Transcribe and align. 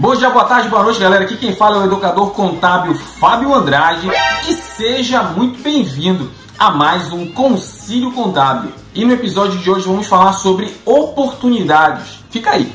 Bom 0.00 0.14
dia, 0.14 0.30
boa 0.30 0.44
tarde, 0.44 0.68
boa 0.68 0.84
noite, 0.84 1.00
galera. 1.00 1.24
Aqui 1.24 1.36
quem 1.36 1.56
fala 1.56 1.78
é 1.78 1.80
o 1.80 1.86
educador 1.86 2.30
contábil 2.30 2.94
Fábio 2.94 3.52
Andrade 3.52 4.08
e 4.48 4.52
seja 4.52 5.24
muito 5.24 5.60
bem-vindo 5.60 6.30
a 6.56 6.70
mais 6.70 7.12
um 7.12 7.32
Concílio 7.32 8.12
Contábil. 8.12 8.70
E 8.94 9.04
no 9.04 9.12
episódio 9.12 9.58
de 9.58 9.68
hoje 9.68 9.88
vamos 9.88 10.06
falar 10.06 10.34
sobre 10.34 10.72
oportunidades. 10.86 12.20
Fica 12.30 12.52
aí. 12.52 12.72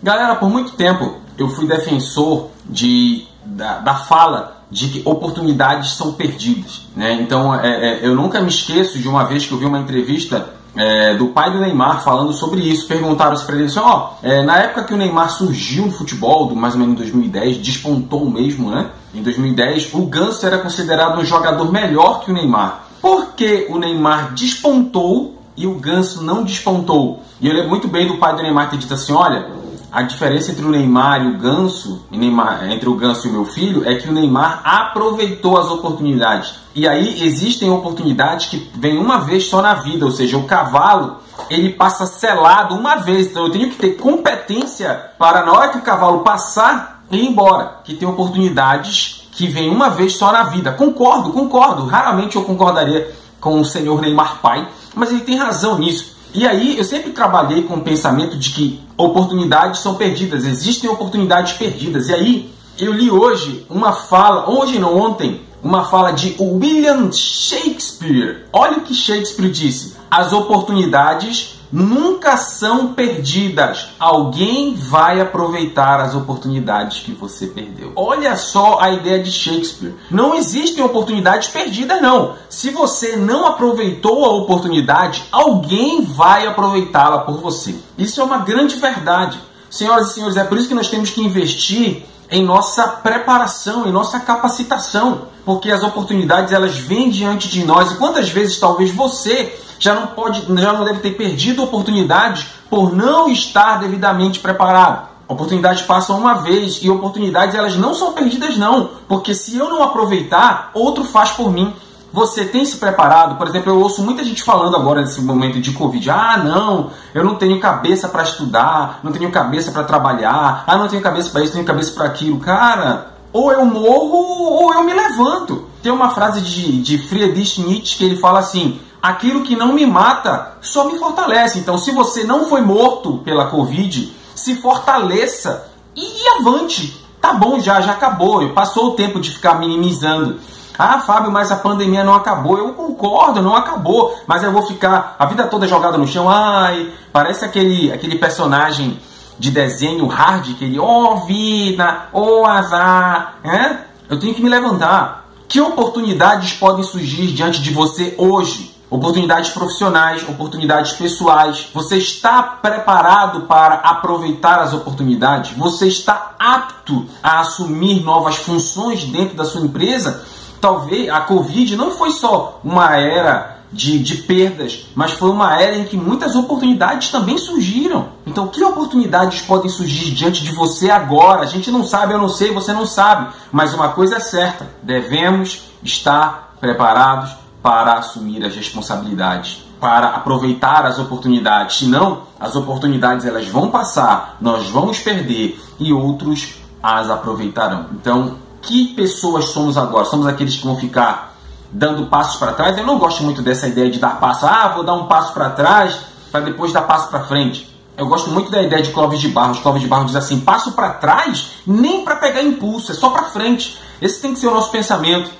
Galera, 0.00 0.36
por 0.36 0.48
muito 0.48 0.76
tempo 0.76 1.28
eu 1.42 1.48
fui 1.48 1.66
defensor 1.66 2.48
de, 2.64 3.24
da, 3.44 3.78
da 3.78 3.94
fala 3.94 4.60
de 4.70 4.88
que 4.88 5.02
oportunidades 5.04 5.92
são 5.92 6.12
perdidas. 6.12 6.82
Né? 6.94 7.14
Então 7.14 7.54
é, 7.54 7.68
é, 7.68 8.06
eu 8.06 8.14
nunca 8.14 8.40
me 8.40 8.48
esqueço 8.48 8.98
de 8.98 9.08
uma 9.08 9.24
vez 9.24 9.46
que 9.46 9.52
eu 9.52 9.58
vi 9.58 9.64
uma 9.64 9.78
entrevista 9.78 10.54
é, 10.76 11.14
do 11.14 11.28
pai 11.28 11.50
do 11.50 11.58
Neymar 11.58 12.02
falando 12.02 12.32
sobre 12.32 12.60
isso. 12.60 12.86
Perguntaram 12.86 13.36
para 13.44 13.56
ele 13.56 13.64
assim: 13.64 13.80
ó, 13.80 14.12
é, 14.22 14.42
na 14.42 14.58
época 14.58 14.84
que 14.84 14.94
o 14.94 14.96
Neymar 14.96 15.30
surgiu 15.30 15.86
no 15.86 15.92
futebol, 15.92 16.46
do 16.46 16.54
mais 16.54 16.74
ou 16.74 16.80
menos 16.80 16.94
em 16.94 16.98
2010, 16.98 17.58
despontou 17.58 18.30
mesmo, 18.30 18.70
né? 18.70 18.90
Em 19.12 19.22
2010, 19.22 19.90
o 19.94 20.06
Ganso 20.06 20.46
era 20.46 20.58
considerado 20.58 21.18
um 21.18 21.24
jogador 21.24 21.72
melhor 21.72 22.20
que 22.20 22.30
o 22.30 22.34
Neymar. 22.34 22.84
Por 23.02 23.32
que 23.34 23.66
o 23.68 23.78
Neymar 23.78 24.34
despontou 24.34 25.42
e 25.56 25.66
o 25.66 25.74
Ganso 25.74 26.22
não 26.22 26.44
despontou? 26.44 27.22
E 27.40 27.48
eu 27.48 27.54
lembro 27.54 27.70
muito 27.70 27.88
bem 27.88 28.06
do 28.06 28.18
pai 28.18 28.36
do 28.36 28.42
Neymar 28.42 28.70
ter 28.70 28.76
dito 28.76 28.94
assim: 28.94 29.12
olha 29.12 29.48
a 29.92 30.02
diferença 30.02 30.52
entre 30.52 30.64
o 30.64 30.70
Neymar 30.70 31.22
e 31.22 31.28
o 31.28 31.38
Ganso, 31.38 32.04
e 32.10 32.18
Neymar, 32.18 32.70
entre 32.70 32.88
o 32.88 32.94
Ganso 32.94 33.26
e 33.26 33.30
o 33.30 33.32
meu 33.32 33.44
filho, 33.44 33.88
é 33.88 33.94
que 33.96 34.08
o 34.08 34.12
Neymar 34.12 34.60
aproveitou 34.64 35.58
as 35.58 35.68
oportunidades. 35.68 36.54
E 36.74 36.86
aí 36.86 37.24
existem 37.24 37.70
oportunidades 37.70 38.46
que 38.46 38.70
vêm 38.74 38.98
uma 38.98 39.18
vez 39.18 39.46
só 39.46 39.60
na 39.60 39.74
vida, 39.74 40.04
ou 40.04 40.12
seja, 40.12 40.38
o 40.38 40.44
cavalo 40.44 41.16
ele 41.48 41.70
passa 41.70 42.06
selado 42.06 42.74
uma 42.74 42.96
vez. 42.96 43.26
Então 43.26 43.46
eu 43.46 43.50
tenho 43.50 43.70
que 43.70 43.76
ter 43.76 43.96
competência 43.96 44.94
para 45.18 45.44
na 45.44 45.52
hora 45.52 45.68
que 45.70 45.78
o 45.78 45.82
cavalo 45.82 46.20
passar 46.20 47.02
ir 47.10 47.26
embora. 47.26 47.80
Que 47.84 47.94
tem 47.94 48.08
oportunidades 48.08 49.28
que 49.32 49.46
vêm 49.46 49.70
uma 49.70 49.90
vez 49.90 50.16
só 50.16 50.30
na 50.32 50.44
vida. 50.44 50.72
Concordo, 50.72 51.30
concordo. 51.30 51.86
Raramente 51.86 52.36
eu 52.36 52.44
concordaria 52.44 53.12
com 53.40 53.60
o 53.60 53.64
senhor 53.64 54.00
Neymar 54.00 54.38
pai, 54.40 54.68
mas 54.94 55.10
ele 55.10 55.20
tem 55.20 55.36
razão 55.36 55.78
nisso. 55.78 56.16
E 56.32 56.46
aí 56.46 56.78
eu 56.78 56.84
sempre 56.84 57.10
trabalhei 57.10 57.62
com 57.62 57.74
o 57.74 57.80
pensamento 57.80 58.36
de 58.36 58.50
que 58.50 58.80
oportunidades 58.96 59.80
são 59.80 59.96
perdidas, 59.96 60.44
existem 60.44 60.88
oportunidades 60.88 61.54
perdidas. 61.54 62.08
E 62.08 62.14
aí 62.14 62.50
eu 62.78 62.92
li 62.92 63.10
hoje 63.10 63.66
uma 63.68 63.92
fala, 63.92 64.48
hoje 64.48 64.78
não 64.78 64.96
ontem, 64.96 65.42
uma 65.62 65.84
fala 65.84 66.12
de 66.12 66.36
William 66.40 67.10
Shakespeare. 67.12 68.46
Olha 68.52 68.78
o 68.78 68.80
que 68.82 68.94
Shakespeare 68.94 69.50
disse: 69.50 69.96
as 70.10 70.32
oportunidades 70.32 71.59
nunca 71.72 72.36
são 72.36 72.94
perdidas. 72.94 73.90
Alguém 73.98 74.74
vai 74.74 75.20
aproveitar 75.20 76.00
as 76.00 76.14
oportunidades 76.14 77.00
que 77.00 77.12
você 77.12 77.46
perdeu. 77.46 77.92
Olha 77.96 78.36
só 78.36 78.78
a 78.80 78.90
ideia 78.90 79.22
de 79.22 79.30
Shakespeare. 79.30 79.94
Não 80.10 80.34
existem 80.34 80.82
oportunidades 80.82 81.48
perdidas, 81.48 82.00
não. 82.02 82.34
Se 82.48 82.70
você 82.70 83.16
não 83.16 83.46
aproveitou 83.46 84.24
a 84.24 84.32
oportunidade, 84.34 85.24
alguém 85.30 86.02
vai 86.02 86.46
aproveitá-la 86.46 87.18
por 87.18 87.38
você. 87.40 87.74
Isso 87.96 88.20
é 88.20 88.24
uma 88.24 88.38
grande 88.38 88.76
verdade. 88.76 89.38
Senhoras 89.70 90.10
e 90.10 90.14
senhores, 90.14 90.36
é 90.36 90.44
por 90.44 90.58
isso 90.58 90.68
que 90.68 90.74
nós 90.74 90.88
temos 90.88 91.10
que 91.10 91.22
investir 91.22 92.04
em 92.30 92.44
nossa 92.44 92.86
preparação, 92.86 93.86
em 93.86 93.92
nossa 93.92 94.20
capacitação, 94.20 95.22
porque 95.44 95.70
as 95.70 95.82
oportunidades 95.82 96.52
elas 96.52 96.76
vêm 96.76 97.10
diante 97.10 97.48
de 97.48 97.64
nós 97.64 97.90
e 97.90 97.96
quantas 97.96 98.28
vezes 98.28 98.58
talvez 98.58 98.90
você 98.92 99.58
já 99.80 99.94
não 99.94 100.08
pode, 100.08 100.42
já 100.60 100.72
não 100.72 100.84
deve 100.84 101.00
ter 101.00 101.12
perdido 101.12 101.64
oportunidades 101.64 102.46
por 102.68 102.94
não 102.94 103.28
estar 103.28 103.80
devidamente 103.80 104.38
preparado. 104.38 105.08
Oportunidades 105.26 105.82
passam 105.82 106.18
uma 106.18 106.34
vez 106.34 106.80
e 106.82 106.90
oportunidades 106.90 107.54
elas 107.54 107.76
não 107.76 107.94
são 107.94 108.12
perdidas 108.12 108.58
não, 108.58 108.90
porque 109.08 109.34
se 109.34 109.56
eu 109.56 109.70
não 109.70 109.82
aproveitar, 109.82 110.70
outro 110.74 111.04
faz 111.04 111.30
por 111.30 111.50
mim. 111.50 111.72
Você 112.12 112.44
tem 112.44 112.64
se 112.64 112.76
preparado? 112.76 113.36
Por 113.36 113.46
exemplo, 113.46 113.70
eu 113.70 113.80
ouço 113.80 114.02
muita 114.02 114.24
gente 114.24 114.42
falando 114.42 114.76
agora 114.76 115.00
nesse 115.00 115.22
momento 115.22 115.60
de 115.60 115.72
Covid: 115.72 116.10
ah, 116.10 116.36
não, 116.44 116.90
eu 117.14 117.24
não 117.24 117.36
tenho 117.36 117.60
cabeça 117.60 118.08
para 118.08 118.24
estudar, 118.24 118.98
não 119.04 119.12
tenho 119.12 119.30
cabeça 119.30 119.70
para 119.70 119.84
trabalhar, 119.84 120.64
ah, 120.66 120.76
não 120.76 120.88
tenho 120.88 121.00
cabeça 121.00 121.30
para 121.30 121.42
isso, 121.42 121.50
não 121.50 121.64
tenho 121.64 121.66
cabeça 121.66 121.92
para 121.92 122.06
aquilo. 122.06 122.40
Cara, 122.40 123.14
ou 123.32 123.52
eu 123.52 123.64
morro 123.64 124.16
ou 124.52 124.74
eu 124.74 124.82
me 124.82 124.92
levanto. 124.92 125.59
Tem 125.82 125.90
uma 125.90 126.10
frase 126.10 126.40
de, 126.40 126.80
de 126.82 126.98
Friedrich 126.98 127.60
Nietzsche 127.62 127.96
que 127.96 128.04
ele 128.04 128.16
fala 128.16 128.40
assim: 128.40 128.80
aquilo 129.02 129.42
que 129.42 129.56
não 129.56 129.72
me 129.72 129.86
mata 129.86 130.58
só 130.60 130.84
me 130.84 130.98
fortalece. 130.98 131.58
Então, 131.58 131.78
se 131.78 131.90
você 131.92 132.24
não 132.24 132.46
foi 132.46 132.60
morto 132.60 133.18
pela 133.18 133.46
Covid, 133.46 134.14
se 134.34 134.56
fortaleça 134.56 135.70
e 135.96 136.28
avante. 136.38 136.98
Tá 137.20 137.34
bom, 137.34 137.60
já, 137.60 137.80
já 137.80 137.92
acabou. 137.92 138.48
Passou 138.50 138.88
o 138.88 138.92
tempo 138.92 139.20
de 139.20 139.30
ficar 139.30 139.58
minimizando. 139.58 140.38
Ah, 140.78 141.00
Fábio, 141.00 141.30
mas 141.30 141.52
a 141.52 141.56
pandemia 141.56 142.02
não 142.02 142.14
acabou. 142.14 142.56
Eu 142.56 142.72
concordo, 142.72 143.42
não 143.42 143.54
acabou. 143.54 144.18
Mas 144.26 144.42
eu 144.42 144.50
vou 144.50 144.62
ficar 144.62 145.14
a 145.18 145.26
vida 145.26 145.46
toda 145.46 145.68
jogada 145.68 145.98
no 145.98 146.06
chão. 146.06 146.28
Ai, 146.28 146.90
parece 147.12 147.44
aquele, 147.44 147.92
aquele 147.92 148.16
personagem 148.16 148.98
de 149.38 149.50
desenho 149.50 150.06
hard, 150.06 150.54
que 150.56 150.64
ele, 150.64 150.78
oh, 150.78 151.16
vida, 151.26 152.08
oh, 152.12 152.46
azar. 152.46 153.36
É? 153.44 153.76
Eu 154.08 154.18
tenho 154.18 154.34
que 154.34 154.42
me 154.42 154.48
levantar. 154.48 155.19
Que 155.50 155.60
oportunidades 155.60 156.52
podem 156.52 156.84
surgir 156.84 157.26
diante 157.32 157.60
de 157.60 157.72
você 157.72 158.14
hoje? 158.16 158.72
Oportunidades 158.88 159.50
profissionais, 159.50 160.22
oportunidades 160.28 160.92
pessoais. 160.92 161.66
Você 161.74 161.96
está 161.96 162.40
preparado 162.40 163.42
para 163.42 163.74
aproveitar 163.74 164.60
as 164.60 164.72
oportunidades? 164.72 165.56
Você 165.56 165.88
está 165.88 166.36
apto 166.38 167.04
a 167.20 167.40
assumir 167.40 168.00
novas 168.02 168.36
funções 168.36 169.04
dentro 169.04 169.36
da 169.36 169.44
sua 169.44 169.62
empresa? 169.62 170.24
talvez 170.60 171.08
a 171.08 171.20
Covid 171.22 171.74
não 171.76 171.90
foi 171.92 172.12
só 172.12 172.60
uma 172.62 172.96
era 172.96 173.59
de, 173.72 173.98
de 174.00 174.16
perdas, 174.16 174.86
mas 174.94 175.12
foi 175.12 175.30
uma 175.30 175.60
era 175.60 175.76
em 175.76 175.84
que 175.84 175.96
muitas 175.96 176.34
oportunidades 176.34 177.10
também 177.10 177.38
surgiram. 177.38 178.08
Então, 178.26 178.48
que 178.48 178.62
oportunidades 178.64 179.42
podem 179.42 179.70
surgir 179.70 180.10
diante 180.10 180.42
de 180.42 180.52
você 180.52 180.90
agora? 180.90 181.42
A 181.42 181.46
gente 181.46 181.70
não 181.70 181.84
sabe, 181.84 182.12
eu 182.12 182.18
não 182.18 182.28
sei, 182.28 182.52
você 182.52 182.72
não 182.72 182.84
sabe. 182.84 183.32
Mas 183.52 183.72
uma 183.72 183.90
coisa 183.90 184.16
é 184.16 184.20
certa: 184.20 184.68
devemos 184.82 185.70
estar 185.82 186.56
preparados 186.60 187.30
para 187.62 187.94
assumir 187.94 188.44
as 188.44 188.54
responsabilidades, 188.54 189.64
para 189.78 190.08
aproveitar 190.08 190.84
as 190.84 190.98
oportunidades. 190.98 191.78
Senão, 191.78 192.22
as 192.38 192.56
oportunidades 192.56 193.24
elas 193.24 193.46
vão 193.46 193.70
passar, 193.70 194.36
nós 194.40 194.68
vamos 194.68 194.98
perder 194.98 195.60
e 195.78 195.92
outros 195.92 196.54
as 196.82 197.10
aproveitarão. 197.10 197.86
Então, 197.92 198.36
que 198.62 198.88
pessoas 198.94 199.46
somos 199.46 199.76
agora? 199.76 200.04
Somos 200.04 200.26
aqueles 200.26 200.56
que 200.56 200.66
vão 200.66 200.76
ficar 200.76 201.29
dando 201.72 202.06
passos 202.06 202.36
para 202.36 202.52
trás? 202.52 202.76
Eu 202.76 202.86
não 202.86 202.98
gosto 202.98 203.22
muito 203.22 203.42
dessa 203.42 203.68
ideia 203.68 203.90
de 203.90 203.98
dar 203.98 204.18
passo. 204.18 204.46
Ah, 204.46 204.68
vou 204.74 204.84
dar 204.84 204.94
um 204.94 205.06
passo 205.06 205.32
para 205.32 205.50
trás 205.50 205.98
para 206.30 206.40
depois 206.40 206.72
dar 206.72 206.82
passo 206.82 207.08
para 207.08 207.20
frente. 207.20 207.68
Eu 207.96 208.06
gosto 208.06 208.30
muito 208.30 208.50
da 208.50 208.62
ideia 208.62 208.82
de 208.82 208.92
Clóvis 208.92 209.20
de 209.20 209.28
Barros. 209.28 209.58
Clóvis 209.58 209.82
de 209.82 209.88
Barros 209.88 210.06
diz 210.06 210.16
assim: 210.16 210.40
passo 210.40 210.72
para 210.72 210.90
trás 210.94 211.50
nem 211.66 212.04
para 212.04 212.16
pegar 212.16 212.42
impulso, 212.42 212.92
é 212.92 212.94
só 212.94 213.10
para 213.10 213.24
frente. 213.24 213.78
Esse 214.00 214.22
tem 214.22 214.32
que 214.32 214.40
ser 214.40 214.46
o 214.46 214.54
nosso 214.54 214.70
pensamento. 214.70 215.30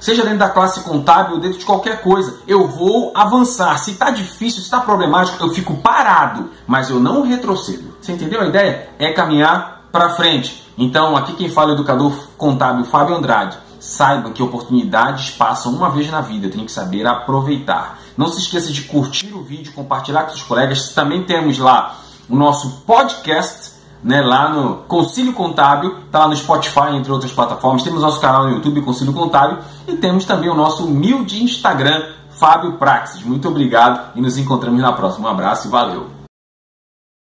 Seja 0.00 0.22
dentro 0.22 0.38
da 0.38 0.48
classe 0.48 0.80
contábil 0.80 1.34
ou 1.34 1.40
dentro 1.40 1.58
de 1.58 1.64
qualquer 1.64 2.02
coisa. 2.02 2.38
Eu 2.46 2.66
vou 2.66 3.12
avançar. 3.14 3.78
Se 3.78 3.92
está 3.92 4.10
difícil, 4.10 4.60
se 4.60 4.64
está 4.64 4.80
problemático, 4.80 5.42
eu 5.44 5.50
fico 5.50 5.76
parado, 5.76 6.50
mas 6.66 6.88
eu 6.88 6.98
não 6.98 7.22
retrocedo. 7.22 7.94
Você 8.00 8.12
entendeu 8.12 8.40
a 8.40 8.46
ideia? 8.46 8.88
É 8.98 9.12
caminhar 9.12 9.84
para 9.92 10.10
frente. 10.10 10.66
Então, 10.78 11.16
aqui 11.16 11.34
quem 11.34 11.50
fala 11.50 11.70
é 11.70 11.72
o 11.72 11.76
educador 11.76 12.12
contábil 12.38 12.84
Fábio 12.86 13.14
Andrade. 13.14 13.58
Saiba 13.80 14.30
que 14.30 14.42
oportunidades 14.42 15.30
passam 15.30 15.72
uma 15.72 15.88
vez 15.88 16.10
na 16.10 16.20
vida, 16.20 16.50
tem 16.50 16.66
que 16.66 16.70
saber 16.70 17.06
aproveitar. 17.06 17.98
Não 18.14 18.28
se 18.28 18.38
esqueça 18.38 18.70
de 18.70 18.82
curtir 18.82 19.32
o 19.32 19.42
vídeo, 19.42 19.72
compartilhar 19.72 20.24
com 20.24 20.28
seus 20.28 20.42
colegas. 20.42 20.90
Também 20.90 21.24
temos 21.24 21.58
lá 21.58 21.96
o 22.28 22.36
nosso 22.36 22.82
podcast, 22.86 23.72
né, 24.04 24.20
lá 24.20 24.50
no 24.50 24.76
Concílio 24.82 25.32
Contábil, 25.32 25.96
tá 26.12 26.20
lá 26.20 26.28
no 26.28 26.36
Spotify, 26.36 26.94
entre 26.94 27.10
outras 27.10 27.32
plataformas. 27.32 27.82
Temos 27.82 28.02
nosso 28.02 28.20
canal 28.20 28.44
no 28.44 28.50
YouTube, 28.50 28.82
Concílio 28.82 29.14
Contábil, 29.14 29.58
e 29.88 29.96
temos 29.96 30.26
também 30.26 30.50
o 30.50 30.54
nosso 30.54 30.84
humilde 30.84 31.42
Instagram, 31.42 32.02
Fábio 32.30 32.74
Praxis. 32.74 33.22
Muito 33.22 33.48
obrigado 33.48 34.12
e 34.14 34.20
nos 34.20 34.36
encontramos 34.36 34.80
na 34.80 34.92
próxima. 34.92 35.28
Um 35.28 35.32
abraço 35.32 35.68
e 35.68 35.70
valeu! 35.70 36.19